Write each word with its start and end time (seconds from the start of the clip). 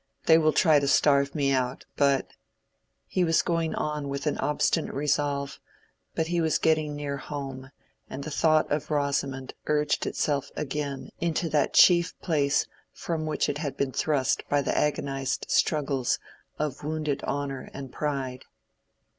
They 0.25 0.39
will 0.39 0.51
try 0.51 0.79
to 0.79 0.87
starve 0.87 1.35
me 1.35 1.51
out, 1.51 1.85
but—" 1.95 2.25
he 3.05 3.23
was 3.23 3.43
going 3.43 3.75
on 3.75 4.09
with 4.09 4.25
an 4.25 4.39
obstinate 4.39 4.95
resolve, 4.95 5.59
but 6.15 6.25
he 6.25 6.41
was 6.41 6.57
getting 6.57 6.95
near 6.95 7.17
home, 7.17 7.69
and 8.09 8.23
the 8.23 8.31
thought 8.31 8.71
of 8.71 8.89
Rosamond 8.89 9.53
urged 9.67 10.07
itself 10.07 10.49
again 10.55 11.11
into 11.19 11.49
that 11.49 11.75
chief 11.75 12.19
place 12.19 12.65
from 12.91 13.27
which 13.27 13.47
it 13.47 13.59
had 13.59 13.77
been 13.77 13.91
thrust 13.91 14.41
by 14.49 14.63
the 14.63 14.75
agonized 14.75 15.45
struggles 15.51 16.17
of 16.57 16.83
wounded 16.83 17.21
honor 17.25 17.69
and 17.71 17.91
pride. 17.93 18.45